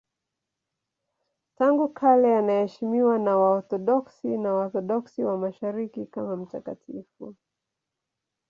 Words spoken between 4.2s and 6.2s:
na Waorthodoksi wa Mashariki